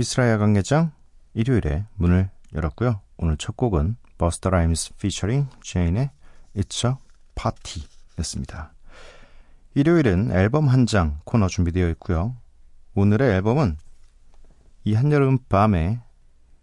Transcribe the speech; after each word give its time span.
미쓰라 0.00 0.30
야간개장 0.30 0.92
일요일에 1.34 1.84
문을 1.96 2.30
열었고요. 2.54 3.02
오늘 3.18 3.36
첫 3.36 3.54
곡은 3.58 3.96
버스타 4.16 4.48
라임스 4.48 4.94
피처링 4.94 5.48
제인의 5.62 6.08
It's 6.56 6.88
a 6.88 6.94
Party 7.34 7.86
였습니다. 8.18 8.72
일요일은 9.74 10.30
앨범 10.32 10.68
한 10.68 10.86
장 10.86 11.20
코너 11.24 11.48
준비되어 11.48 11.90
있고요. 11.90 12.34
오늘의 12.94 13.30
앨범은 13.30 13.76
이 14.84 14.94
한여름 14.94 15.36
밤에 15.50 16.00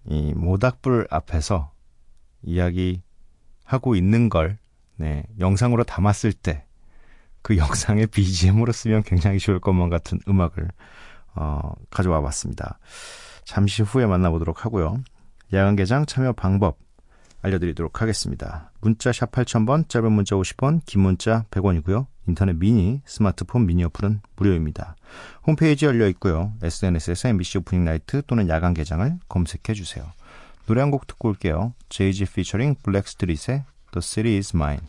이 0.05 0.33
모닥불 0.33 1.05
앞에서 1.11 1.71
이야기하고 2.41 3.93
있는 3.95 4.29
걸 4.29 4.57
네, 4.95 5.27
영상으로 5.39 5.83
담았을 5.83 6.33
때 6.33 6.67
그 7.47 7.55
영상의 7.55 8.07
BGM으로 8.11 8.73
쓰면 8.73 9.03
굉장히 9.03 9.39
좋을 9.39 9.61
것만 9.61 9.89
같은 9.89 10.19
음악을 10.27 10.69
어, 11.37 11.73
가져와 11.89 12.21
봤습니다. 12.21 12.79
잠시 13.45 13.81
후에 13.81 14.05
만나보도록 14.05 14.65
하고요. 14.65 14.97
야간 15.53 15.75
개장 15.75 16.05
참여 16.05 16.33
방법 16.33 16.77
알려드리도록 17.41 18.01
하겠습니다. 18.01 18.71
문자 18.81 19.11
샵 19.13 19.31
8000번, 19.31 19.87
짧은 19.87 20.11
문자 20.11 20.35
50원, 20.35 20.81
긴 20.85 21.01
문자 21.01 21.45
100원이고요. 21.51 22.07
인터넷 22.27 22.57
미니, 22.57 23.01
스마트폰 23.05 23.65
미니 23.65 23.83
어플은 23.85 24.21
무료입니다. 24.35 24.95
홈페이지 25.45 25.85
열려 25.85 26.07
있고요. 26.09 26.51
SNS에서 26.61 27.29
MBC 27.29 27.59
오프닝 27.59 27.85
나이트 27.85 28.23
또는 28.27 28.49
야간 28.49 28.73
개장을 28.73 29.17
검색해 29.29 29.73
주세요. 29.73 30.05
노래 30.65 30.81
한 30.81 30.91
곡 30.91 31.07
듣고 31.07 31.29
올게요. 31.29 31.73
JG 31.87 32.25
피처링 32.25 32.75
블랙스트릿의 32.83 33.63
The 33.93 34.01
City 34.01 34.37
Is 34.37 34.53
Mine. 34.53 34.81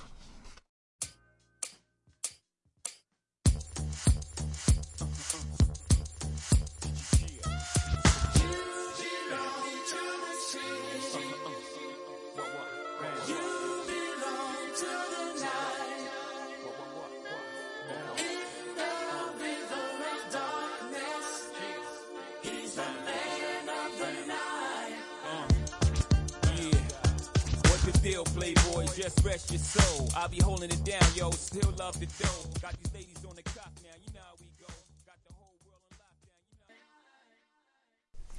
What's 28.18 28.32
the 28.32 28.40
deal, 28.40 28.54
playboy? 28.54 28.86
Just 28.96 29.24
rest 29.24 29.50
your 29.52 29.60
soul. 29.60 30.08
I'll 30.16 30.28
be 30.28 30.40
holding 30.42 30.70
it 30.70 30.84
down, 30.84 31.06
yo. 31.14 31.30
Still 31.30 31.72
love 31.78 31.98
the 32.00 32.06
dough. 32.18 32.50
Got 32.60 32.74
these 32.82 32.92
ladies 32.92 33.24
on 33.28 33.36
the 33.36 33.42
clock 33.42 33.70
now. 33.82 33.94
You 33.94 34.10
know 34.12 34.26
how 34.26 34.34
we 34.40 34.50
go. 34.58 34.66
Got 35.06 35.18
the 35.26 35.34
whole 35.38 35.54
world 35.64 35.86
on 35.86 35.98
lockdown. 36.02 36.34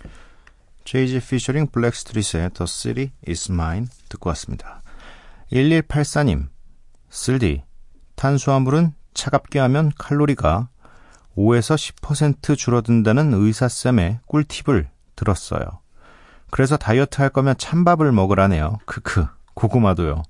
You 0.04 0.10
know. 0.10 1.20
JG 1.22 1.22
피처링 1.22 1.68
블랙스트릿의 1.68 2.52
The 2.54 2.68
City 2.68 3.12
Is 3.28 3.52
Mine 3.52 3.88
듣고 4.10 4.30
왔습니다. 4.32 4.84
1184님, 5.54 6.50
쓸디, 7.10 7.64
탄수화물은 8.16 8.94
차갑게 9.14 9.60
하면 9.60 9.92
칼로리가 9.98 10.70
5에서 11.38 11.76
10% 11.76 12.58
줄어든다는 12.58 13.34
의사쌤의 13.34 14.20
꿀팁을 14.26 14.90
들었어요. 15.16 15.80
그래서 16.52 16.76
다이어트 16.76 17.22
할 17.22 17.30
거면 17.30 17.58
찬밥을 17.58 18.12
먹으라네요. 18.12 18.80
크크, 18.86 19.28
고구마도요. 19.60 20.24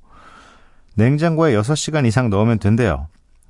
냉장고에 0.95 1.53
6시간 1.53 2.05
이상 2.07 2.29
넣으면 2.29 2.57
된대요. 2.57 3.07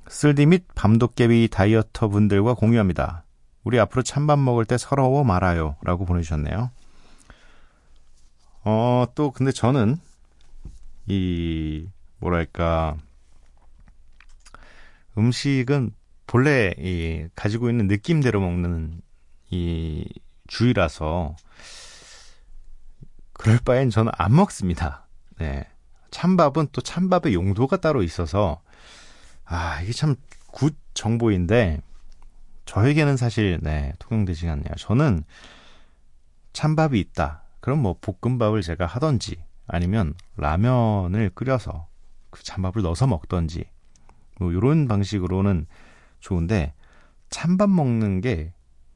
쓸디 0.08 0.46
및 0.46 0.66
밤도깨비 0.74 1.48
다이어터 1.50 2.08
분들과 2.08 2.54
공유합니다. 2.54 3.24
우리 3.64 3.78
앞으로 3.80 4.02
찬밥 4.02 4.38
먹을 4.38 4.64
때 4.64 4.76
서러워 4.76 5.24
말아요. 5.24 5.76
라고 5.82 6.04
보내주셨네요. 6.04 6.70
어, 8.64 9.06
또, 9.14 9.30
근데 9.30 9.52
저는, 9.52 9.96
이, 11.06 11.86
뭐랄까, 12.18 12.96
음식은 15.16 15.92
본래 16.26 16.74
이, 16.78 17.26
가지고 17.34 17.70
있는 17.70 17.86
느낌대로 17.86 18.40
먹는 18.40 19.00
이 19.50 20.06
주의라서, 20.46 21.36
그럴 23.32 23.58
바엔 23.64 23.88
저는 23.88 24.12
안 24.18 24.36
먹습니다. 24.36 25.06
네. 25.40 25.64
찬밥은 26.10 26.68
또 26.72 26.80
찬밥의 26.80 27.34
용도가 27.34 27.78
따로 27.78 28.02
있어서, 28.02 28.60
아, 29.44 29.80
이게 29.82 29.92
참 29.92 30.16
good 30.52 30.76
정보인데, 30.94 31.80
저에게는 32.64 33.16
사실, 33.16 33.60
네, 33.62 33.92
통용되지 34.00 34.48
않네요. 34.48 34.74
저는 34.78 35.22
찬밥이 36.52 36.98
있다. 36.98 37.44
그럼 37.60 37.80
뭐 37.82 37.96
볶음밥을 38.00 38.62
제가 38.62 38.86
하던지 38.86 39.42
아니면 39.68 40.14
라면을 40.36 41.30
끓여서 41.34 41.86
그 42.30 42.42
찬밥을 42.42 42.82
넣어서 42.82 43.06
먹던지 43.06 43.64
뭐 44.38 44.50
이런 44.50 44.88
방식으로는 44.88 45.66
좋은데 46.20 46.74
찬밥 47.28 47.70
먹는 47.70 48.20
게 48.22 48.52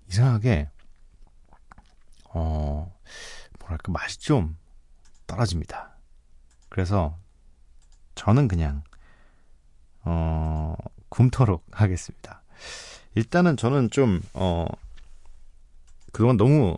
이상하게 0.09 0.71
어 2.31 2.93
뭐랄까 3.61 3.93
맛이 3.93 4.19
좀 4.19 4.57
떨어집니다. 5.27 5.94
그래서 6.75 7.17
저는 8.17 8.49
그냥 8.49 8.83
어 10.03 10.75
굶도록 11.09 11.65
하겠습니다. 11.71 12.43
일단은 13.15 13.57
저는 13.57 13.91
좀 13.91 14.21
어 14.35 14.67
그동안 16.13 16.37
너무 16.37 16.77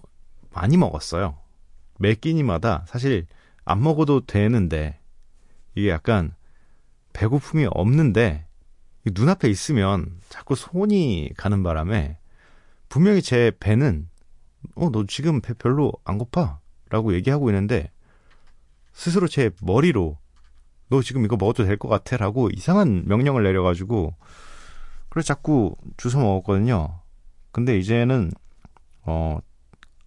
많이 0.50 0.76
먹었어요. 0.76 1.38
매 1.98 2.14
끼니마다 2.14 2.84
사실 2.86 3.26
안 3.64 3.82
먹어도 3.82 4.26
되는데 4.26 5.00
이게 5.74 5.88
약간 5.88 6.34
배고픔이 7.14 7.66
없는데 7.70 8.46
눈앞에 9.06 9.48
있으면 9.48 10.20
자꾸 10.28 10.56
손이 10.56 11.30
가는 11.38 11.62
바람에 11.62 12.18
분명히 12.90 13.22
제 13.22 13.50
배는 13.58 14.10
어 14.74 14.90
너 14.90 15.06
지금 15.06 15.40
배 15.40 15.54
별로 15.54 15.90
안 16.04 16.18
고파? 16.18 16.60
라고 16.90 17.14
얘기하고 17.14 17.48
있는데 17.48 17.90
스스로 18.96 19.28
제 19.28 19.50
머리로 19.60 20.18
너 20.88 21.02
지금 21.02 21.24
이거 21.26 21.36
먹어도 21.36 21.64
될 21.66 21.76
것 21.76 21.88
같아 21.88 22.16
라고 22.16 22.48
이상한 22.50 23.04
명령을 23.06 23.42
내려가지고 23.42 24.14
그래서 25.10 25.26
자꾸 25.26 25.76
주워 25.98 26.22
먹었거든요. 26.24 27.00
근데 27.52 27.78
이제는 27.78 28.30
어, 29.02 29.38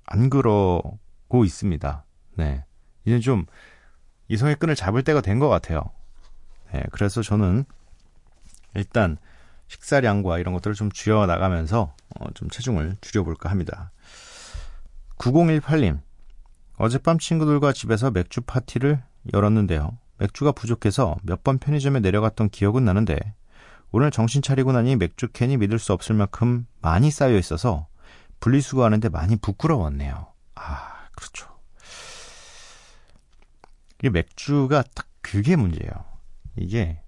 안 0.06 0.30
그러고 0.31 1.45
있습니다. 1.45 2.03
네. 2.38 2.65
이제 3.06 3.19
좀 3.19 3.45
이성의 4.27 4.56
끈을 4.56 4.74
잡을 4.75 5.03
때가 5.03 5.21
된 5.21 5.39
것 5.39 5.50
같아요. 5.50 5.83
네. 6.74 6.81
그래서 6.92 7.21
저는 7.21 7.65
일단 8.74 9.18
식사량과 9.68 10.39
이런 10.39 10.53
것들을 10.56 10.74
좀 10.75 10.92
줄여 10.92 11.27
나가면서 11.27 11.94
어, 12.19 12.25
좀 12.33 12.50
체중을 12.50 12.97
줄여볼까 13.01 13.51
합니다. 13.51 13.92
9018님, 15.19 16.00
어젯밤 16.80 17.20
친구들과 17.20 17.74
집에서 17.74 18.10
맥주 18.10 18.42
파티를 18.42 19.04
열었는데요. 19.34 19.98
맥주가 20.18 20.52
부족해서 20.54 21.18
몇 21.24 21.44
번 21.44 21.58
편의점에 21.60 22.00
내려갔던 22.00 22.50
기억은 22.50 22.86
나는데 22.86 23.18
오늘 23.92 24.12
정신 24.12 24.42
차리고 24.42 24.72
나니 24.72 24.96
맥주 24.96 25.28
캔이 25.28 25.58
믿을 25.58 25.78
수 25.78 25.94
없을 25.94 26.16
만큼 26.16 26.66
많이 26.81 27.12
쌓여 27.12 27.38
있어서 27.38 27.88
분리수거하는데 28.40 29.10
많이 29.10 29.36
부끄러웠네요. 29.36 30.28
아, 30.56 31.08
그렇죠. 31.16 31.50
이게 34.00 34.10
맥주가 34.10 34.81
딱 34.96 35.06
그게 35.22 35.58
문제예요. 35.58 35.92
이게 36.56 37.02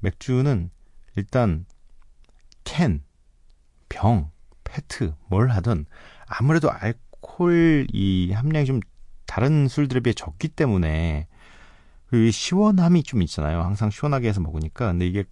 맥주는 0.00 0.70
일단 1.16 1.66
캔, 2.64 3.02
병, 3.90 4.30
페트, 4.64 5.14
뭘 5.28 5.50
하든 5.50 5.84
아무래도 6.26 6.70
알코올 6.70 7.88
이 7.92 8.32
함량이 8.32 8.64
좀 8.64 8.80
다른 9.28 9.68
술들에 9.68 10.00
비해 10.00 10.14
적기 10.14 10.48
때문에 10.48 11.28
그 12.08 12.30
시원함이 12.30 13.02
좀 13.02 13.20
있잖아요. 13.22 13.60
항상 13.60 13.90
시원하게 13.90 14.26
해서 14.26 14.40
먹으니까. 14.40 14.86
근데 14.86 15.06
이게 15.06 15.24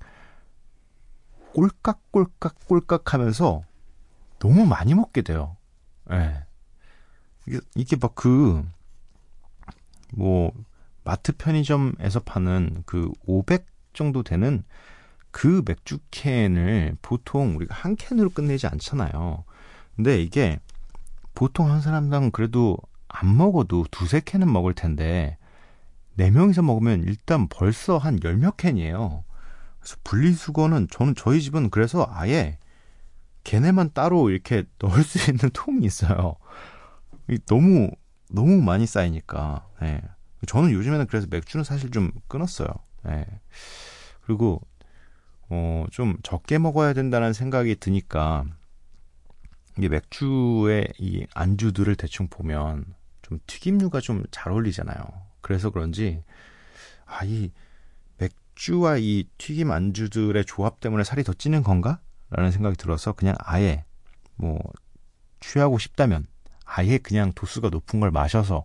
꼴깍꼴깍 1.55 2.67
꼴깍 2.69 3.15
하면서 3.15 3.65
너무 4.39 4.67
많이 4.67 4.95
먹게 4.95 5.23
돼요. 5.23 5.57
예. 6.11 6.17
네. 6.17 6.45
이게, 7.47 7.61
이게 7.75 7.97
막 7.97 8.15
그, 8.15 8.63
뭐, 10.13 10.53
마트 11.03 11.33
편의점에서 11.33 12.21
파는 12.21 12.83
그 12.85 13.11
500 13.25 13.67
정도 13.95 14.23
되는 14.23 14.63
그 15.31 15.63
맥주 15.65 15.99
캔을 16.11 16.99
보통 17.01 17.57
우리가 17.57 17.75
한 17.75 17.97
캔으로 17.97 18.29
끝내지 18.29 18.67
않잖아요. 18.67 19.45
근데 19.95 20.21
이게 20.21 20.61
보통 21.35 21.71
한 21.71 21.81
사람당 21.81 22.31
그래도 22.31 22.77
안 23.19 23.37
먹어도 23.37 23.85
두세 23.91 24.21
캔은 24.21 24.53
먹을 24.53 24.75
텐데 24.75 25.39
네 26.15 26.31
명이서 26.31 26.63
먹으면 26.63 27.05
일단 27.05 27.49
벌써 27.49 27.99
한 27.99 28.19
열 28.25 28.37
몇 28.39 28.57
캔이에요. 28.57 29.25
그래서 29.81 29.97
분리수거는 30.05 30.89
저는 30.91 31.15
저희 31.17 31.41
집은 31.43 31.71
그래서 31.71 32.07
아예 32.11 32.59
걔네만 33.45 33.91
따로 33.95 34.31
이렇게 34.31 34.65
넣을 34.81 35.03
수 35.05 35.31
있는 35.31 35.51
통이 35.53 35.85
있어요. 35.87 36.37
너무 37.47 37.91
너무 38.31 38.61
많이 38.63 38.87
쌓이니까. 38.87 39.67
네. 39.81 40.03
저는 40.47 40.71
요즘에는 40.73 41.07
그래서 41.07 41.27
맥주는 41.31 41.65
사실 41.65 41.91
좀 41.91 42.11
끊었어요. 42.29 42.69
네. 43.05 43.25
그리고 44.23 44.61
어, 45.49 45.87
좀 45.93 46.17
적게 46.23 46.59
먹어야 46.59 46.93
된다는 46.93 47.33
생각이 47.33 47.77
드니까 47.77 48.45
이게 49.79 49.89
맥주의 49.89 50.89
이 50.99 51.27
안주들을 51.35 51.95
대충 51.97 52.29
보면 52.29 52.85
좀 53.27 53.39
튀김류가 53.47 54.01
좀 54.01 54.25
잘 54.31 54.53
어울리잖아요. 54.53 54.97
그래서 55.41 55.71
그런지 55.71 56.23
아, 57.07 57.25
이 57.25 57.51
맥주와 58.19 58.99
이 58.99 59.25
튀김 59.39 59.71
안주들의 59.73 60.45
조합 60.45 60.81
때문에 60.81 61.03
살이 61.05 61.25
더 61.25 61.33
찌는 61.33 61.63
건가? 61.65 62.01
라는 62.31 62.51
생각이 62.53 62.77
들어서 62.77 63.13
그냥 63.13 63.35
아예 63.39 63.85
뭐 64.37 64.61
취하고 65.41 65.79
싶다면 65.79 66.27
아예 66.65 66.99
그냥 66.99 67.33
도수가 67.35 67.69
높은 67.71 68.01
걸 68.01 68.11
마셔서 68.11 68.65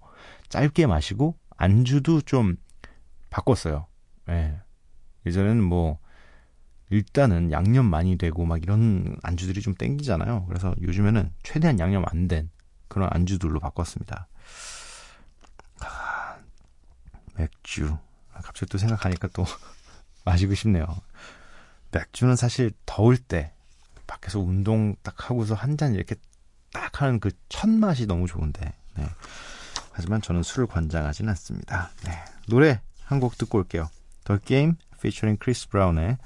짧게 0.49 0.85
마시고 0.87 1.37
안주도 1.57 2.21
좀 2.21 2.55
바꿨어요. 3.29 3.87
예. 4.29 4.59
예전에는 5.25 5.63
뭐 5.63 5.99
일단은 6.89 7.51
양념 7.51 7.85
많이 7.85 8.17
되고 8.17 8.45
막 8.45 8.61
이런 8.61 9.15
안주들이 9.23 9.61
좀 9.61 9.73
땡기잖아요. 9.75 10.45
그래서 10.47 10.75
요즘에는 10.81 11.31
최대한 11.43 11.79
양념 11.79 12.03
안 12.07 12.27
된 12.27 12.49
그런 12.87 13.07
안주들로 13.11 13.59
바꿨습니다. 13.59 14.27
아, 15.81 16.37
맥주. 17.41 17.97
아, 18.33 18.41
갑자기 18.41 18.69
또 18.71 18.77
생각하니까 18.77 19.27
또 19.33 19.45
마시고 20.25 20.53
싶네요. 20.55 20.85
맥주는 21.91 22.35
사실 22.35 22.71
더울 22.85 23.17
때 23.17 23.51
밖에서 24.07 24.39
운동 24.39 24.95
딱 25.03 25.29
하고서 25.29 25.55
한 25.55 25.77
잔 25.77 25.95
이렇게 25.95 26.15
딱 26.71 27.01
하는 27.01 27.19
그 27.19 27.31
첫 27.49 27.69
맛이 27.69 28.05
너무 28.05 28.27
좋은데. 28.27 28.73
네. 28.95 29.05
하지만 29.93 30.21
저는 30.21 30.43
술을 30.43 30.67
권장하진 30.67 31.27
않습니다. 31.29 31.89
네. 32.05 32.11
노래 32.47 32.81
한 33.05 33.19
곡 33.19 33.37
듣고 33.37 33.57
올게요. 33.57 33.89
더 34.23 34.37
게임 34.37 34.75
featuring 34.95 35.37
크리스 35.43 35.67
브라운의 35.69 36.17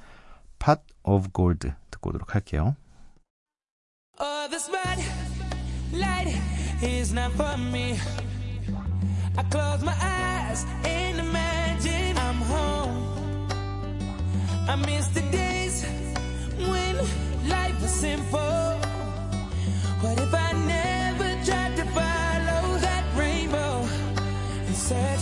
Pot 0.60 0.82
of 1.04 1.30
Gold 1.34 1.72
듣고 1.92 2.10
오도록 2.10 2.36
할게요. 2.36 2.76
Oh, 4.20 4.48
this 4.50 4.70
red 4.72 5.02
light 5.94 6.38
is 6.84 7.12
not 7.14 7.34
for 7.34 7.58
me. 7.58 7.98
I 9.38 9.44
close 9.50 9.84
my 9.84 9.96
eyes 10.00 10.64
and 10.86 11.05
I 14.68 14.76
miss 14.78 15.08
the 15.10 15.22
days 15.32 15.86
when 16.58 16.98
life 17.48 17.80
was 17.82 17.92
simple. 17.92 18.80
What 20.02 20.20
if 20.20 20.34
I 20.34 20.52
never 20.54 21.30
tried 21.46 21.76
to 21.78 21.86
follow 21.98 22.78
that 22.80 23.04
rainbow 23.16 23.82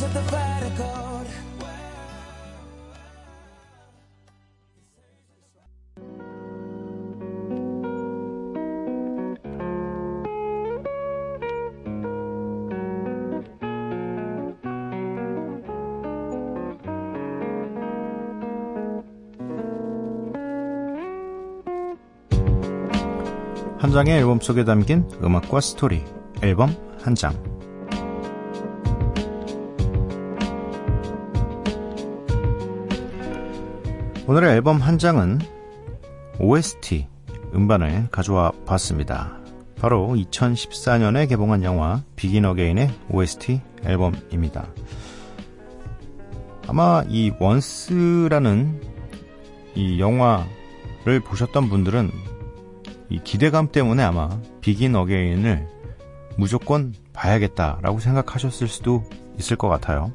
of 0.03 0.13
the 0.13 0.21
pot 0.31 0.63
한 23.83 23.91
장의 23.91 24.17
앨범 24.17 24.39
속에 24.39 24.63
담긴 24.63 25.05
음악과 25.21 25.59
스토리, 25.59 26.05
앨범 26.41 26.73
한 27.01 27.15
장. 27.15 27.33
오늘의 34.25 34.51
앨범 34.51 34.77
한 34.77 34.97
장은 34.97 35.39
OST 36.39 37.07
음반을 37.53 38.07
가져와 38.09 38.53
봤습니다. 38.65 39.37
바로 39.75 40.13
2014년에 40.15 41.27
개봉한 41.27 41.63
영화 41.63 42.03
Begin 42.15 42.45
Again의 42.45 42.89
OST 43.09 43.59
앨범입니다. 43.83 44.65
아마 46.69 47.03
이 47.09 47.33
Once라는 47.37 48.81
이 49.75 49.99
영화를 49.99 51.19
보셨던 51.25 51.67
분들은 51.67 52.32
이 53.13 53.19
기대감 53.23 53.71
때문에 53.71 54.01
아마 54.01 54.27
Begin 54.59 54.95
Again을 54.95 55.67
무조건 56.35 56.95
봐야겠다라고 57.13 57.99
생각하셨을 57.99 58.67
수도 58.67 59.03
있을 59.37 59.55
것 59.55 59.69
같아요. 59.69 60.11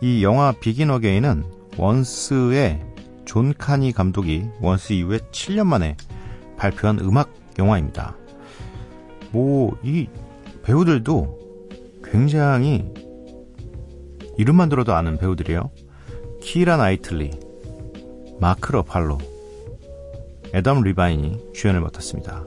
이 0.00 0.24
영화 0.24 0.50
Begin 0.50 0.90
Again은 0.90 1.44
Once의 1.76 2.82
존 3.26 3.52
카니 3.52 3.92
감독이 3.92 4.48
Once 4.62 4.94
이후에 4.94 5.18
7년 5.30 5.66
만에 5.66 5.98
발표한 6.56 7.00
음악 7.00 7.34
영화입니다. 7.58 8.16
뭐, 9.30 9.76
이 9.82 10.08
배우들도 10.62 11.38
굉장히 12.02 12.90
이름만 14.38 14.70
들어도 14.70 14.94
아는 14.94 15.18
배우들이에요. 15.18 15.70
키라 16.40 16.78
나이틀리, 16.78 17.38
마크 18.40 18.72
러팔로, 18.72 19.18
애덤 20.52 20.82
리바인이 20.82 21.52
주연을 21.54 21.80
맡았습니다. 21.80 22.44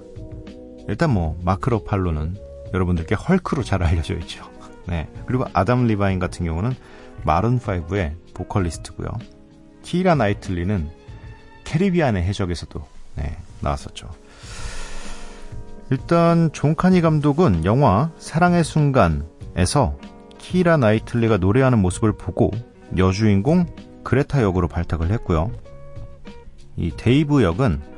일단 0.87 1.11
뭐 1.11 1.39
마크 1.43 1.69
러팔로는 1.69 2.35
여러분들께 2.73 3.15
헐크로 3.15 3.63
잘 3.63 3.83
알려져 3.83 4.15
있죠. 4.15 4.45
네. 4.87 5.09
그리고 5.25 5.45
아담 5.53 5.87
리바인 5.87 6.19
같은 6.19 6.45
경우는 6.45 6.75
마룬 7.23 7.59
5의 7.59 8.15
보컬리스트고요. 8.33 9.09
키라 9.83 10.15
나이틀리는 10.15 10.89
캐리비안의 11.63 12.23
해적에서도 12.23 12.81
네, 13.15 13.37
나왔었죠. 13.61 14.09
일단 15.91 16.49
존 16.53 16.75
카니 16.75 17.01
감독은 17.01 17.65
영화 17.65 18.11
사랑의 18.17 18.63
순간에서 18.63 19.97
키라 20.39 20.77
나이틀리가 20.77 21.37
노래하는 21.37 21.79
모습을 21.79 22.13
보고 22.13 22.51
여주인공 22.97 23.67
그레타 24.03 24.41
역으로 24.41 24.67
발탁을 24.67 25.11
했고요. 25.11 25.51
이 26.75 26.91
데이브 26.97 27.43
역은 27.43 27.92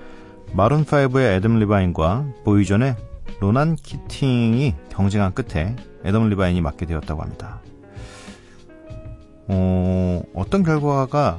마룬5의 0.56 1.36
애덤 1.36 1.60
리바인과 1.60 2.28
보이존의 2.46 2.96
로난 3.42 3.76
키팅이 3.76 4.74
경쟁한 4.90 5.34
끝에 5.34 5.76
애덤 6.06 6.30
리바인이 6.30 6.62
맡게 6.62 6.86
되었다고 6.86 7.22
합니다. 7.22 7.62
어, 9.48 10.24
어떤 10.34 10.64
결과가 10.64 11.38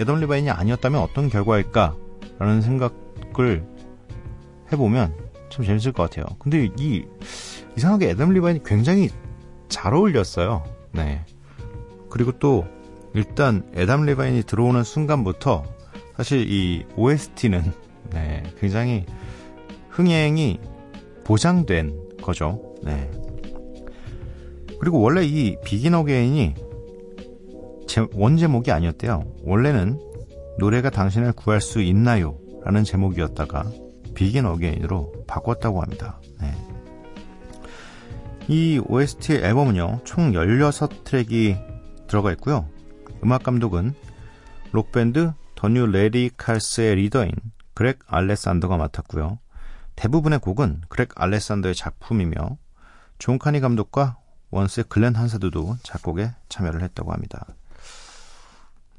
애덤 0.00 0.18
리바인이 0.20 0.50
아니었다면 0.50 1.00
어떤 1.00 1.28
결과일까라는 1.28 2.62
생각을 2.62 3.64
해보면 4.72 5.14
참 5.48 5.64
재밌을 5.64 5.92
것 5.92 6.02
같아요. 6.02 6.26
근데 6.40 6.68
이 6.78 7.04
이상하게 7.76 8.10
애덤 8.10 8.32
리바인이 8.32 8.64
굉장히 8.64 9.08
잘 9.68 9.94
어울렸어요. 9.94 10.64
네. 10.90 11.24
그리고 12.10 12.32
또 12.32 12.66
일단 13.14 13.62
애덤 13.76 14.04
리바인이 14.04 14.42
들어오는 14.42 14.82
순간부터 14.82 15.64
사실 16.16 16.50
이 16.50 16.84
OST는 16.96 17.85
네, 18.12 18.42
굉장히 18.58 19.04
흥행이 19.90 20.60
보장된 21.24 22.18
거죠. 22.22 22.74
네. 22.82 23.10
그리고 24.78 25.00
원래 25.00 25.24
이 25.24 25.56
비긴 25.64 25.94
어게인이 25.94 26.54
원 28.14 28.36
제목이 28.36 28.70
아니었대요. 28.70 29.24
원래는 29.42 29.98
노래가 30.58 30.90
당신을 30.90 31.32
구할 31.32 31.60
수 31.60 31.80
있나요? 31.80 32.38
라는 32.62 32.84
제목이었다가 32.84 33.64
Begin 34.14 34.46
Again으로 34.46 35.12
바꿨다고 35.26 35.80
합니다. 35.80 36.20
네. 36.40 36.52
이 38.48 38.80
OST 38.86 39.34
앨범은요, 39.34 40.00
총 40.04 40.32
16트랙이 40.32 42.06
들어가 42.06 42.32
있고요. 42.32 42.68
음악 43.24 43.42
감독은 43.42 43.94
록밴드 44.72 45.32
더뉴 45.54 45.86
레리 45.86 46.30
칼스의 46.36 46.96
리더인 46.96 47.32
그렉 47.76 47.98
알레산더가 48.06 48.78
맡았고요. 48.78 49.38
대부분의 49.96 50.38
곡은 50.40 50.80
그렉 50.88 51.10
알레산더의 51.14 51.74
작품이며 51.74 52.56
존 53.18 53.38
카니 53.38 53.60
감독과 53.60 54.16
Once의 54.50 54.84
글렌 54.88 55.14
한사드도 55.14 55.76
작곡에 55.82 56.32
참여를 56.48 56.82
했다고 56.82 57.12
합니다. 57.12 57.46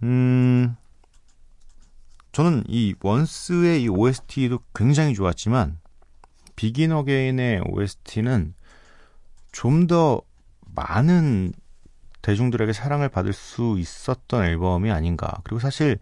음, 0.03 0.75
저는 2.31 2.65
이 2.67 2.93
원스의 3.01 3.81
이 3.81 3.88
OST도 3.88 4.60
굉장히 4.75 5.15
좋았지만 5.15 5.79
비긴 6.55 6.91
어게인의 6.91 7.63
OST는 7.65 8.53
좀 9.51 9.88
더 9.88 10.22
많은 10.75 11.51
대중들에게 12.22 12.74
사랑을 12.74 13.10
받을 13.10 13.34
수 13.34 13.77
있었던 13.79 14.43
앨범이 14.43 14.91
아닌가. 14.91 15.39
그리고 15.43 15.60
사실 15.60 15.98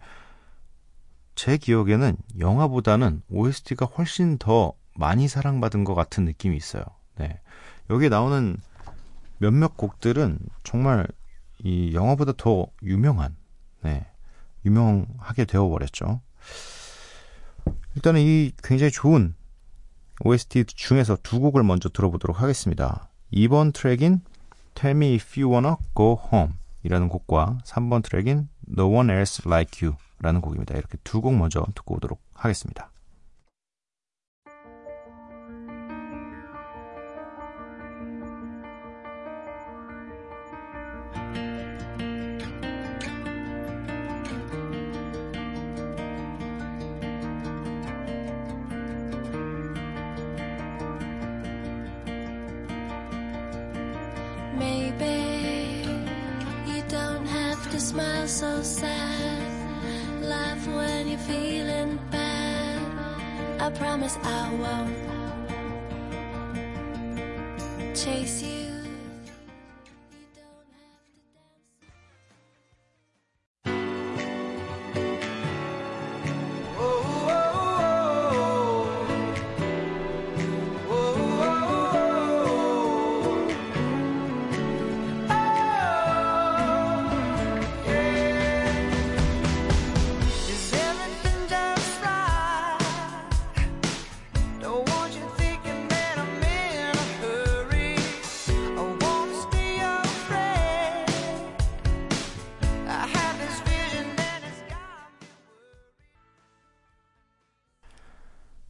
제 1.36 1.58
기억에는 1.58 2.16
영화보다는 2.38 3.22
OST가 3.28 3.84
훨씬 3.86 4.38
더 4.38 4.72
많이 4.96 5.28
사랑받은 5.28 5.84
것 5.84 5.94
같은 5.94 6.24
느낌이 6.24 6.56
있어요. 6.56 6.82
네. 7.16 7.40
여기에 7.90 8.08
나오는 8.08 8.56
몇몇 9.38 9.76
곡들은 9.76 10.38
정말 10.64 11.06
이 11.62 11.94
영화보다 11.94 12.32
더 12.36 12.66
유명한, 12.82 13.36
네. 13.82 14.06
유명하게 14.64 15.44
되어버렸죠. 15.44 16.20
일단은 17.94 18.20
이 18.22 18.52
굉장히 18.62 18.90
좋은 18.90 19.34
OST 20.24 20.64
중에서 20.64 21.16
두 21.22 21.40
곡을 21.40 21.62
먼저 21.62 21.90
들어보도록 21.90 22.40
하겠습니다. 22.40 23.10
2번 23.32 23.74
트랙인 23.74 24.22
Tell 24.74 24.96
Me 24.96 25.14
If 25.14 25.40
You 25.40 25.52
Wanna 25.52 25.76
Go 25.94 26.18
Home 26.32 26.54
이라는 26.82 27.08
곡과 27.08 27.58
3번 27.64 28.02
트랙인 28.02 28.48
No 28.76 28.88
One 28.88 29.12
Else 29.12 29.42
Like 29.46 29.86
You 29.86 29.96
라는 30.20 30.40
곡입니다. 30.40 30.74
이렇게 30.76 30.98
두 31.04 31.20
곡 31.20 31.34
먼저 31.36 31.66
듣고 31.74 31.96
오도록 31.96 32.20
하겠습니다. 32.34 32.90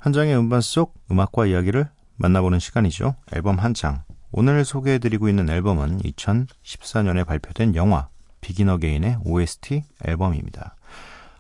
한 0.07 0.13
장의 0.13 0.39
음반 0.39 0.61
속 0.61 0.95
음악과 1.11 1.47
이야기를 1.47 1.91
만나보는 2.15 2.61
시간이죠. 2.61 3.17
앨범 3.35 3.59
한 3.59 3.75
장. 3.75 4.05
오늘 4.31 4.65
소개해드리고 4.65 5.29
있는 5.29 5.51
앨범은 5.51 5.99
2014년에 5.99 7.27
발표된 7.27 7.75
영화 7.75 8.09
비긴 8.41 8.69
어게인의 8.69 9.19
OST 9.25 9.83
앨범입니다. 10.05 10.77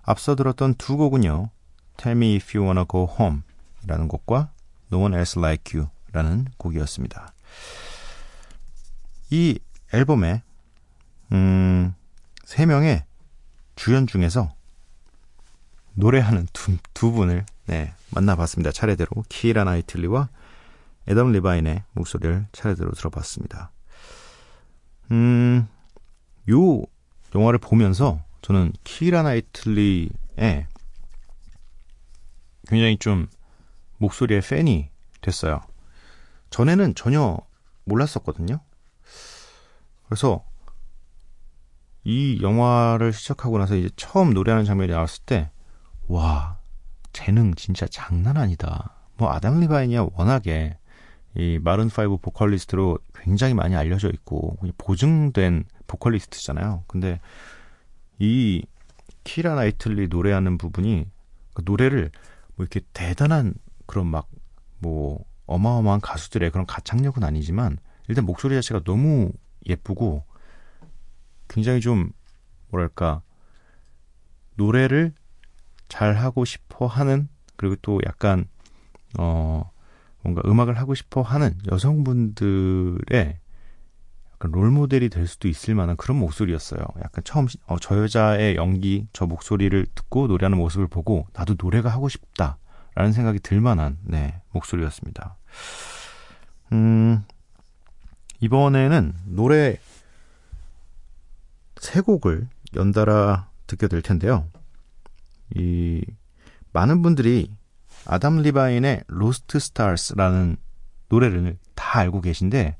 앞서 0.02 0.35
들었던 0.35 0.75
두 0.75 0.96
곡은요. 0.96 1.50
Tell 1.96 2.16
Me 2.18 2.35
If 2.35 2.58
You 2.58 2.66
Wanna 2.66 2.87
Go 2.90 3.08
Home 3.08 3.42
이라는 3.85 4.08
곡과 4.08 4.50
No 4.92 5.00
One 5.00 5.14
Else 5.14 5.40
Like 5.40 5.78
You 5.78 5.88
라는 6.11 6.46
곡이었습니다. 6.56 7.35
이 9.30 9.61
앨범에 9.94 10.42
음, 11.30 11.94
세 12.44 12.66
명의 12.66 13.04
주연 13.76 14.08
중에서 14.08 14.55
노래하는 15.97 16.47
두, 16.53 16.76
두 16.95 17.11
분을 17.11 17.45
네, 17.67 17.93
만나봤습니다. 18.11 18.71
차례대로 18.71 19.11
키라 19.29 19.65
나이틀리와 19.65 20.29
에덤 21.09 21.33
리바인의 21.33 21.83
목소리를 21.93 22.47
차례대로 22.53 22.93
들어봤습니다. 22.93 23.71
음, 25.11 25.69
요 26.50 26.83
영화를 27.35 27.59
보면서 27.59 28.23
저는 28.43 28.73
키라 28.85 29.23
나이틀리의 29.23 30.67
굉장히 32.69 32.99
좀 32.99 33.29
목소리의 33.99 34.43
팬이 34.43 34.91
됐어요. 35.23 35.61
전에는 36.50 36.95
전혀 36.95 37.38
몰랐었거든요. 37.85 38.61
그래서 40.07 40.45
이 42.05 42.38
영화를 42.43 43.12
시작하고 43.12 43.59
나서 43.59 43.75
이제 43.75 43.91
처음 43.97 44.33
노래하는 44.33 44.65
장면이 44.65 44.93
나왔을 44.93 45.25
때, 45.25 45.50
와, 46.08 46.58
재능 47.12 47.54
진짜 47.54 47.86
장난 47.86 48.36
아니다. 48.36 48.94
뭐 49.16 49.32
아담 49.32 49.60
리바인이야 49.60 50.08
워낙에 50.14 50.78
이 51.34 51.58
마룬 51.62 51.88
5 51.88 52.18
보컬리스트로 52.18 52.98
굉장히 53.14 53.54
많이 53.54 53.75
알려져 53.76 54.08
있고 54.10 54.56
보증된 54.78 55.64
보컬리스트잖아요. 55.86 56.84
근데 56.86 57.20
이 58.18 58.64
키라 59.25 59.54
나이틀리 59.54 60.08
노래하는 60.08 60.58
부분이 60.58 61.06
그 61.54 61.62
노래를 61.64 62.10
뭐 62.54 62.64
이렇게 62.64 62.80
대단한 62.92 63.54
그런 63.86 64.06
막 64.06 64.28
뭐 64.78 65.25
어마어마한 65.46 66.00
가수들의 66.00 66.50
그런 66.50 66.66
가창력은 66.66 67.22
아니지만 67.25 67.78
일단 68.08 68.25
목소리 68.25 68.54
자체가 68.54 68.82
너무 68.84 69.32
예쁘고 69.66 70.25
굉장히 71.48 71.80
좀 71.80 72.10
뭐랄까 72.68 73.22
노래를 74.54 75.14
잘 75.88 76.14
하고 76.16 76.45
싶어 76.45 76.87
하는 76.87 77.28
그리고 77.57 77.76
또 77.83 78.00
약간 78.07 78.47
어 79.19 79.71
뭔가 80.23 80.43
음악을 80.45 80.78
하고 80.78 80.95
싶어 80.95 81.23
하는 81.23 81.57
여성분들의 81.71 83.38
약간 84.35 84.50
롤 84.50 84.71
모델이 84.71 85.09
될 85.09 85.26
수도 85.26 85.49
있을 85.49 85.75
만한 85.75 85.97
그런 85.97 86.19
목소리였어요. 86.19 86.81
약간 86.99 87.25
처음 87.25 87.49
시- 87.49 87.59
어, 87.66 87.76
저 87.81 87.97
여자의 88.02 88.57
연기, 88.57 89.07
저 89.12 89.25
목소리를 89.26 89.87
듣고 89.95 90.26
노래하는 90.26 90.59
모습을 90.59 90.88
보고 90.88 91.26
나도 91.33 91.55
노래가 91.59 91.88
하고 91.88 92.09
싶다라는 92.11 93.12
생각이 93.14 93.38
들 93.38 93.61
만한 93.62 93.97
네, 94.02 94.43
목소리였습니다. 94.52 95.37
음, 96.73 97.25
이번에는 98.40 99.14
노래 99.26 99.78
세 101.81 102.00
곡을 102.00 102.49
연달아 102.75 103.49
듣게 103.66 103.88
될 103.88 104.02
텐데요. 104.02 104.47
이 105.55 106.03
많은 106.73 107.03
분들이 107.03 107.50
아담 108.05 108.38
리바인의 108.43 109.05
Lost 109.09 109.59
Stars라는 109.59 110.56
노래를 111.09 111.59
다 111.75 112.00
알고 112.00 112.21
계신데 112.21 112.76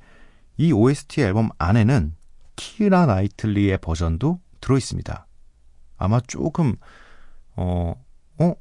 이 0.59 0.73
OST 0.73 1.23
앨범 1.23 1.49
안에는 1.59 2.15
키라 2.57 3.07
나이틀리의 3.07 3.79
버전도 3.79 4.41
들어 4.61 4.77
있습니다. 4.79 5.27
아마 5.99 6.21
조금 6.27 6.75
어, 7.55 7.95
어? 8.39 8.55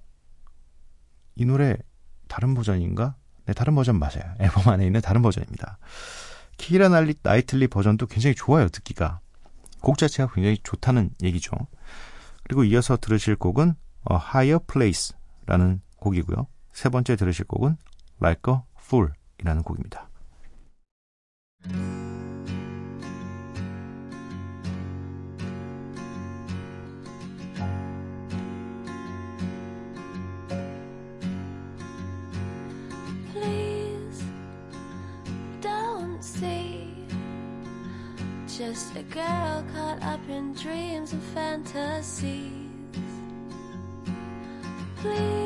이 1.36 1.46
노래 1.46 1.78
다른 2.28 2.54
버전인가? 2.54 3.16
네, 3.46 3.54
다른 3.54 3.76
버전 3.76 3.98
맞아요. 4.00 4.34
앨범 4.40 4.68
안에 4.72 4.86
있는 4.86 5.02
다른 5.02 5.22
버전입니다. 5.22 5.78
키라 6.58 6.90
나리- 6.90 7.16
나이틀리 7.22 7.68
버전도 7.68 8.08
굉장히 8.08 8.36
좋아요, 8.36 8.70
듣기가. 8.70 9.20
곡 9.82 9.98
자체가 9.98 10.34
굉장히 10.34 10.58
좋다는 10.64 11.12
얘기죠. 11.22 11.52
그리고 12.44 12.64
이어서 12.64 12.98
들으실 12.98 13.36
곡은 13.36 13.76
A 14.12 14.18
Higher 14.18 14.60
Place라는 14.68 15.82
곡이고요. 15.98 16.48
세 16.72 16.90
번째 16.90 17.16
들으실 17.16 17.46
곡은 17.46 17.78
Like 18.22 18.54
a 18.54 18.60
Fool 18.78 19.12
이라는 19.40 19.64
곡입니다. 19.64 20.10
Just 38.48 38.96
a 38.96 39.04
girl 39.04 39.64
caught 39.74 40.02
up 40.02 40.22
in 40.30 40.54
dreams 40.54 41.12
and 41.12 41.22
fantasies. 41.34 42.65
Please 45.06 45.45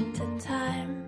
time 0.00 0.12
to 0.14 0.46
time 0.46 1.04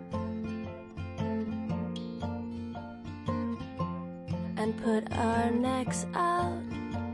and 4.58 4.76
put 4.82 5.11
our 5.16 5.50
necks 5.50 6.06
out 6.14 6.62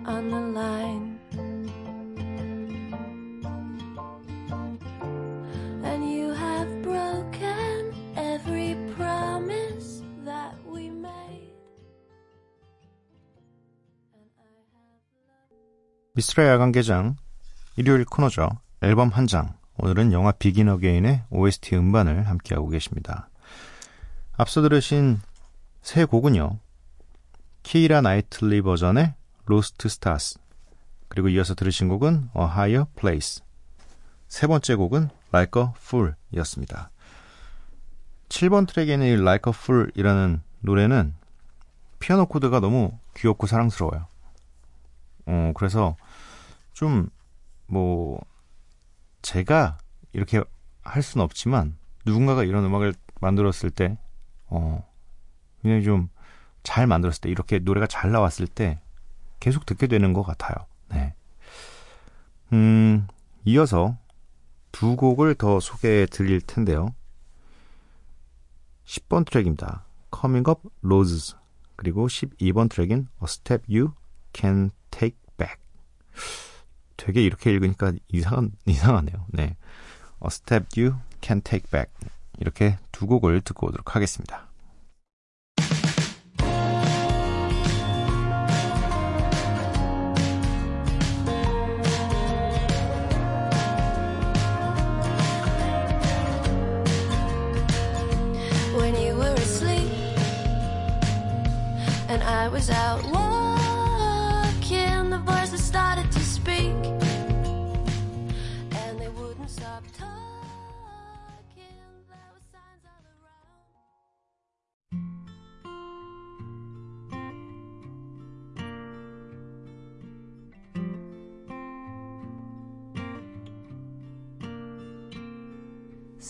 on 0.05 0.31
the 0.31 0.41
line. 0.41 1.19
And 5.85 6.11
you 6.11 6.33
have 6.33 6.83
broken 6.83 7.95
every 8.17 8.77
promise 8.97 10.03
that 10.25 10.55
we 10.67 10.91
made. 10.91 11.55
미스라 16.15 16.49
야간개장 16.49 17.17
일요일 17.77 18.05
코너죠. 18.05 18.49
앨범 18.83 19.11
한 19.11 19.27
장. 19.29 19.58
오늘은 19.81 20.13
영화 20.13 20.33
Begin 20.33 20.69
Again의 20.69 21.25
OST 21.31 21.77
음반을 21.77 22.27
함께하고 22.27 22.69
계십니다. 22.69 23.31
앞서 24.37 24.61
들으신 24.61 25.21
세 25.83 26.05
곡은요. 26.05 26.59
키이라 27.63 28.01
나이틀리 28.01 28.61
버전의 28.63 29.15
Lost 29.47 29.89
Stars 29.89 30.39
그리고 31.09 31.29
이어서 31.29 31.55
들으신 31.55 31.89
곡은 31.89 32.31
A 32.37 32.43
Higher 32.43 32.85
Place 32.97 33.43
세 34.27 34.47
번째 34.47 34.75
곡은 34.75 35.11
Like 35.33 35.63
a 35.63 35.69
Fool 35.77 36.15
이었습니다. 36.33 36.91
7번 38.29 38.67
트랙에 38.67 38.95
있는 38.95 39.07
이 39.07 39.13
Like 39.13 39.51
a 39.51 39.57
Fool 39.57 39.91
이라는 39.95 40.43
노래는 40.61 41.15
피아노 42.01 42.27
코드가 42.27 42.61
너무 42.61 42.99
귀엽고 43.17 43.47
사랑스러워요. 43.47 44.07
어, 45.27 45.53
그래서 45.55 45.97
좀, 46.73 47.11
뭐, 47.67 48.21
제가 49.23 49.79
이렇게 50.13 50.43
할 50.83 51.03
수는 51.03 51.25
없지만, 51.25 51.77
누군가가 52.05 52.45
이런 52.45 52.65
음악을 52.65 52.95
만들었을 53.21 53.71
때, 53.71 53.99
어, 54.47 54.87
굉장히 55.63 55.85
좀 55.85 56.09
잘 56.69 56.87
만들었을 56.87 57.23
때, 57.23 57.31
이렇게 57.31 57.59
노래가 57.59 57.87
잘 57.87 58.11
나왔을 58.13 58.47
때, 58.47 58.79
계속 59.41 59.65
듣게 59.65 59.87
되는 59.87 60.13
것 60.13 60.23
같아요. 60.23 60.67
네. 60.89 61.15
음, 62.53 63.07
이어서 63.47 63.97
두 64.71 64.95
곡을 64.95 65.35
더 65.37 65.61
소개해 65.61 66.05
드릴 66.07 66.43
텐데요. 66.43 66.95
10번 68.85 69.25
트랙입니다. 69.25 69.87
Coming 70.15 70.51
Up 70.51 70.69
Roses. 70.85 71.37
그리고 71.77 72.07
12번 72.07 72.69
트랙인 72.69 73.09
A 73.23 73.25
Step 73.25 73.65
You 73.67 73.93
Can 74.35 74.71
Take 74.91 75.17
Back. 75.39 75.57
되게 76.99 77.23
이렇게 77.23 77.51
읽으니까 77.53 77.93
이상한, 78.09 78.51
이상하네요. 78.67 79.25
네. 79.29 79.57
A 80.23 80.27
Step 80.27 80.67
You 80.79 80.97
Can 81.23 81.41
Take 81.41 81.71
Back. 81.71 81.91
이렇게 82.39 82.77
두 82.93 83.07
곡을 83.07 83.41
듣고 83.41 83.69
오도록 83.69 83.97
하겠습니다. 83.97 84.49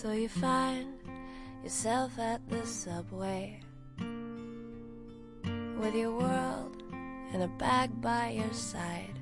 So 0.08 0.14
you 0.14 0.30
find 0.30 0.94
yourself 1.62 2.18
at 2.18 2.40
the 2.48 2.64
subway 2.66 3.60
with 5.78 5.94
your 5.94 6.12
world 6.12 6.82
in 7.34 7.42
a 7.42 7.48
bag 7.58 7.90
by 8.00 8.30
your 8.30 8.50
side. 8.54 9.18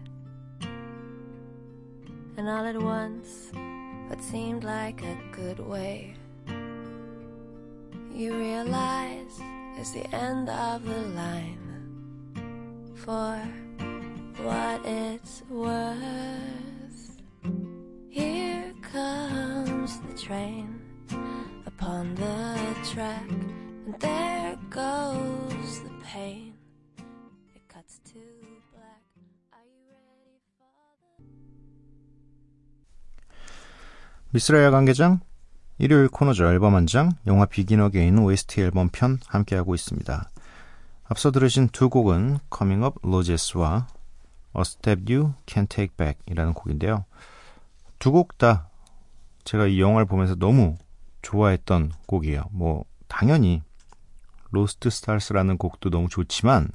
And 2.36 2.48
all 2.48 2.64
at 2.64 2.80
once, 2.80 3.50
what 4.06 4.22
seemed 4.22 4.62
like 4.62 5.02
a 5.02 5.18
good 5.32 5.58
way, 5.58 6.14
you 8.14 8.38
realize 8.38 9.40
is 9.80 9.90
the 9.90 10.06
end 10.14 10.48
of 10.48 10.84
the 10.84 11.00
line. 11.18 11.82
For 12.94 13.36
what 14.40 14.86
it's 14.86 15.42
worth, 15.50 17.20
here 18.08 18.72
comes 18.82 19.75
the 19.86 20.14
train 20.16 20.80
upon 21.66 22.14
the 22.16 22.58
track, 22.90 23.22
and 23.30 23.94
there 24.00 24.58
goes 24.68 25.80
the 25.84 25.90
pain. 26.02 26.54
It 27.54 27.62
cuts 27.68 28.00
to 28.12 28.18
black. 28.74 29.02
Are 29.52 29.62
you 29.62 29.86
ready 29.94 30.40
for 30.58 30.66
the? 30.74 31.62
미스라야 34.32 34.70
관계장 34.72 35.20
일요일 35.78 36.08
코너죠. 36.08 36.48
앨범 36.50 36.74
한 36.74 36.86
장, 36.86 37.12
영화 37.26 37.46
비긴 37.46 37.80
어게인 37.80 38.18
OST 38.18 38.62
앨범 38.62 38.88
편 38.88 39.20
함께하고 39.28 39.74
있습니다. 39.74 40.30
앞서 41.04 41.30
들으신 41.30 41.68
두 41.68 41.88
곡은 41.88 42.38
Coming 42.52 42.84
Up 42.84 42.98
Roges와 43.06 43.86
A 44.56 44.62
Step 44.62 45.12
You 45.12 45.34
Can 45.46 45.68
Take 45.68 45.94
Back 45.96 46.20
이라는 46.26 46.54
곡인데요. 46.54 47.04
두 48.00 48.10
곡 48.10 48.36
다 48.38 48.68
제가 49.46 49.68
이 49.68 49.80
영화를 49.80 50.06
보면서 50.06 50.34
너무 50.34 50.76
좋아했던 51.22 51.92
곡이에요. 52.06 52.42
뭐 52.50 52.84
당연히 53.06 53.62
Lost 54.50 54.90
Stars라는 54.90 55.56
곡도 55.56 55.88
너무 55.90 56.08
좋지만 56.08 56.68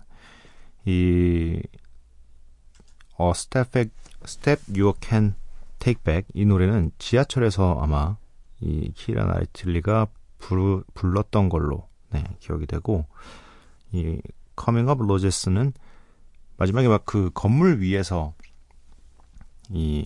이 0.85 1.61
A 3.19 3.31
Step 3.35 3.71
Back, 3.71 3.91
Step 4.23 4.61
You 4.69 4.93
Can 5.03 5.35
Take 5.79 6.01
Back 6.01 6.27
이 6.33 6.45
노래는 6.45 6.91
지하철에서 6.97 7.77
아마 7.81 8.17
이 8.61 8.91
키라 8.95 9.25
나이틀리가 9.25 10.07
부르, 10.39 10.83
불렀던 10.93 11.49
걸로 11.49 11.87
네, 12.09 12.23
기억이 12.39 12.67
되고 12.67 13.05
이 13.91 14.21
Coming 14.57 14.89
Up 14.89 15.03
Roges는 15.03 15.73
마지막에 16.55 16.87
막 16.87 17.03
그 17.05 17.31
건물 17.33 17.81
위에서 17.81 18.33
이 19.69 20.05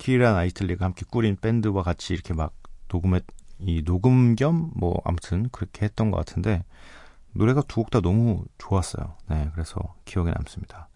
키라 0.00 0.32
나이틀리가 0.32 0.86
함께 0.86 1.04
꾸린 1.08 1.36
밴드와 1.36 1.82
같이 1.82 2.14
이렇게 2.14 2.32
막 2.34 2.54
녹음했 2.88 3.22
이 3.58 3.84
녹음 3.84 4.34
겸 4.34 4.70
뭐 4.74 4.98
아무튼 5.04 5.50
그렇게 5.50 5.84
했던 5.84 6.10
것 6.10 6.16
같은데 6.16 6.64
노래가 7.32 7.60
두 7.62 7.82
곡 7.82 7.90
다 7.90 8.00
너무 8.00 8.44
좋았어요. 8.58 9.16
네, 9.28 9.50
그래서 9.52 9.78
기억에 10.06 10.30
남습니다. 10.30 10.88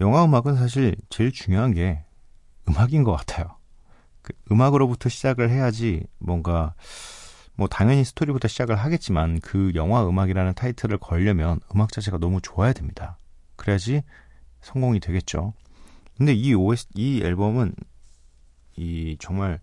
영화 0.00 0.24
음악은 0.24 0.56
사실 0.56 0.96
제일 1.08 1.30
중요한 1.32 1.72
게 1.72 2.04
음악인 2.68 3.04
것 3.04 3.12
같아요. 3.12 3.56
그 4.22 4.32
음악으로부터 4.50 5.08
시작을 5.08 5.48
해야지 5.50 6.04
뭔가 6.18 6.74
뭐 7.54 7.68
당연히 7.68 8.04
스토리부터 8.04 8.48
시작을 8.48 8.74
하겠지만 8.76 9.40
그 9.40 9.70
영화 9.76 10.06
음악이라는 10.06 10.54
타이틀을 10.54 10.98
걸려면 10.98 11.60
음악 11.74 11.92
자체가 11.92 12.18
너무 12.18 12.40
좋아야 12.42 12.72
됩니다. 12.72 13.18
그래야지 13.54 14.02
성공이 14.62 14.98
되겠죠. 15.00 15.54
근데 16.18 16.34
이 16.34 16.54
OS 16.54 16.88
이 16.96 17.22
앨범은 17.22 17.72
이 18.76 19.16
정말 19.20 19.60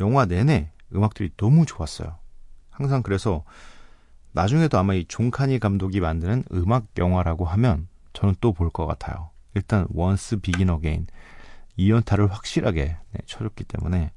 영화 0.00 0.24
내내 0.26 0.70
음악들이 0.94 1.30
너무 1.36 1.66
좋았어요. 1.66 2.16
항상 2.70 3.02
그래서 3.02 3.44
나중에도 4.32 4.78
아마 4.78 4.94
이 4.94 5.04
존 5.06 5.28
카니 5.28 5.58
감독이 5.58 6.00
만드는 6.00 6.44
음악 6.52 6.86
영화라고 6.96 7.44
하면 7.44 7.88
저는 8.12 8.36
또 8.40 8.52
볼 8.52 8.70
것 8.70 8.86
같아요. 8.86 9.30
일단 9.54 9.86
원스 9.90 10.38
비긴 10.38 10.70
어게인 10.70 11.06
이연타를 11.76 12.30
확실하게 12.32 12.96
네, 13.10 13.20
쳐줬기 13.26 13.64
때문에 13.64 14.12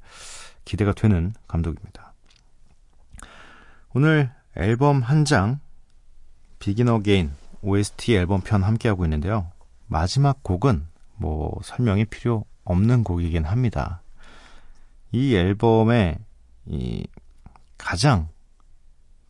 기대가 0.66 0.94
되는 0.94 1.34
감독입니다. 1.48 2.14
오늘 3.94 4.32
앨범 4.56 5.02
한 5.02 5.26
장 5.26 5.60
비긴 6.60 6.90
어게인 6.90 7.32
OST 7.62 8.16
앨범 8.16 8.42
편 8.42 8.64
함께하고 8.64 9.06
있는데요. 9.06 9.52
마지막 9.88 10.44
곡은 10.44 10.86
뭐 11.16 11.60
설명이 11.64 12.06
필요 12.06 12.46
없는 12.64 13.04
곡이긴 13.04 13.44
합니다. 13.46 14.01
이 15.12 15.36
앨범의 15.36 16.18
이 16.68 17.08
가장 17.78 18.30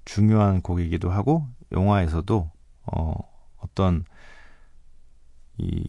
중요한 0.06 0.62
곡이기도 0.62 1.10
하고 1.10 1.48
영화에서도 1.72 2.52
어 2.86 3.14
어떤 3.60 4.04
이 5.58 5.88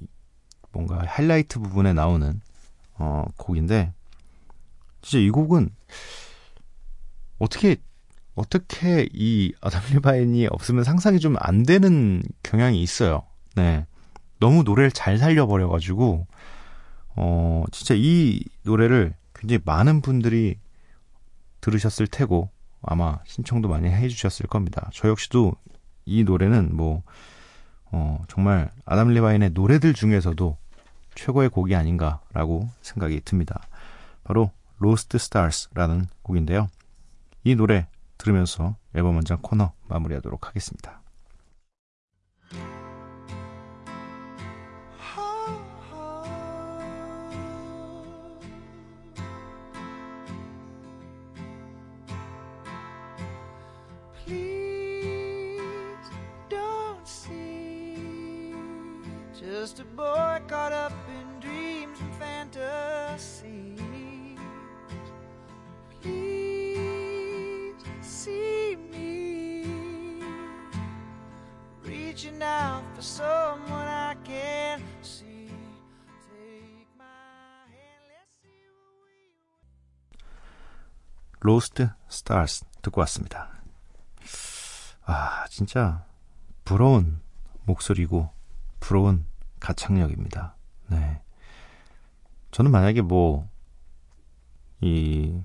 뭔가 0.70 1.02
하이라이트 1.06 1.58
부분에 1.58 1.92
나오는 1.92 2.40
어 2.94 3.24
곡인데 3.36 3.92
진짜 5.02 5.18
이 5.18 5.30
곡은 5.30 5.70
어떻게 7.38 7.76
어떻게 8.34 9.08
이 9.12 9.52
아담 9.60 9.82
리바인이 9.90 10.46
없으면 10.46 10.84
상상이 10.84 11.18
좀 11.20 11.36
안 11.38 11.64
되는 11.64 12.22
경향이 12.42 12.80
있어요. 12.82 13.24
네. 13.56 13.86
너무 14.40 14.62
노래를 14.62 14.90
잘 14.90 15.18
살려버려 15.18 15.68
가지고 15.68 16.26
어 17.16 17.64
진짜 17.72 17.94
이 17.96 18.42
노래를 18.62 19.14
굉장히 19.42 19.60
많은 19.64 20.02
분들이 20.02 20.56
들으셨을 21.60 22.06
테고 22.06 22.48
아마 22.80 23.18
신청도 23.24 23.68
많이 23.68 23.88
해주셨을 23.90 24.46
겁니다. 24.46 24.88
저 24.92 25.08
역시도 25.08 25.54
이 26.04 26.22
노래는 26.22 26.74
뭐 26.76 27.02
어, 27.90 28.24
정말 28.28 28.70
아담 28.84 29.08
리바인의 29.08 29.50
노래들 29.50 29.94
중에서도 29.94 30.56
최고의 31.16 31.48
곡이 31.48 31.74
아닌가라고 31.74 32.68
생각이 32.82 33.20
듭니다. 33.24 33.66
바로 34.22 34.50
Lost 34.78 35.18
Stars라는 35.18 36.06
곡인데요. 36.22 36.68
이 37.42 37.56
노래 37.56 37.88
들으면서 38.18 38.76
앨범 38.94 39.16
한 39.16 39.26
장 39.26 39.38
코너 39.42 39.72
마무리하도록 39.88 40.46
하겠습니다. 40.46 41.01
Boy 59.96 60.40
caught 60.48 60.72
up 60.72 60.92
in 61.08 61.40
dreams 61.40 61.98
and 62.00 62.14
fantasies. 62.14 63.78
Please 66.00 67.74
see 68.00 68.76
me 68.90 70.22
reaching 71.84 72.42
out 72.42 72.82
for 72.94 73.02
someone 73.02 73.86
I 73.86 74.14
can 74.24 74.82
see. 75.02 75.48
Take 76.28 76.88
my 76.98 77.04
hand, 77.70 78.02
let's 78.08 78.32
see 78.42 78.66
what 78.72 79.04
we. 79.04 80.18
로스트 81.40 81.90
스타스 82.08 82.64
듣고 82.82 83.00
왔습니다. 83.02 83.50
아, 85.04 85.44
진짜 85.50 86.04
부러운 86.64 87.20
목소리고 87.64 88.30
부러운 88.80 89.26
가창력입니다. 89.62 90.56
네. 90.88 91.20
저는 92.50 92.70
만약에 92.70 93.00
뭐, 93.00 93.48
이, 94.80 95.40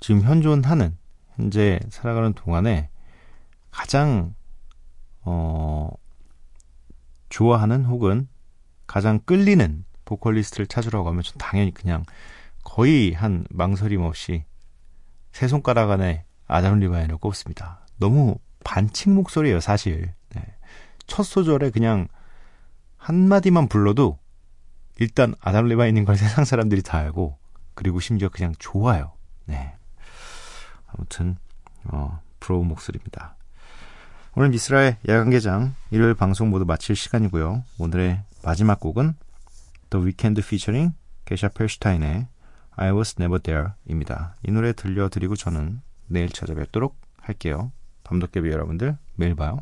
지금 0.00 0.20
현존하는, 0.20 0.96
현재 1.36 1.80
살아가는 1.88 2.34
동안에 2.34 2.90
가장, 3.70 4.34
어, 5.22 5.90
좋아하는 7.30 7.86
혹은 7.86 8.28
가장 8.86 9.18
끌리는 9.20 9.84
보컬리스트를 10.04 10.66
찾으라고 10.66 11.08
하면 11.08 11.22
전 11.22 11.38
당연히 11.38 11.72
그냥 11.72 12.04
거의 12.62 13.12
한 13.12 13.46
망설임 13.50 14.02
없이 14.02 14.44
세 15.32 15.48
손가락 15.48 15.90
안에 15.90 16.24
아담 16.46 16.78
리바인을 16.78 17.16
꼽습니다. 17.16 17.86
너무 17.96 18.38
반칙 18.62 19.10
목소리예요, 19.10 19.60
사실. 19.60 20.12
네. 20.34 20.42
첫 21.06 21.22
소절에 21.22 21.70
그냥 21.70 22.06
한마디만 23.04 23.68
불러도 23.68 24.18
일단 24.98 25.34
아담 25.40 25.66
리바인인 25.66 26.06
걸 26.06 26.16
세상 26.16 26.44
사람들이 26.44 26.82
다 26.82 26.98
알고 26.98 27.38
그리고 27.74 28.00
심지어 28.00 28.30
그냥 28.30 28.54
좋아요. 28.58 29.12
네. 29.44 29.74
아무튼 30.86 31.36
어, 31.84 32.20
부러운 32.40 32.66
목소리입니다. 32.68 33.36
오늘 34.36 34.48
미스라의 34.48 34.96
야간개장 35.06 35.74
일요일 35.90 36.14
방송 36.14 36.48
모두 36.48 36.64
마칠 36.64 36.96
시간이고요. 36.96 37.64
오늘의 37.78 38.22
마지막 38.42 38.80
곡은 38.80 39.14
The 39.90 40.04
Weeknd 40.04 40.40
featuring 40.40 40.94
게샤 41.26 41.48
펠슈타인의 41.48 42.26
I 42.70 42.90
Was 42.90 43.16
Never 43.20 43.40
There입니다. 43.40 44.34
이 44.46 44.50
노래 44.50 44.72
들려드리고 44.72 45.36
저는 45.36 45.82
내일 46.06 46.30
찾아뵙도록 46.30 46.96
할게요. 47.20 47.70
밤도깨비 48.04 48.50
여러분들 48.50 48.96
매일 49.14 49.34
봐요. 49.34 49.60